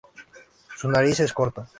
[0.77, 1.67] Su nariz es corta.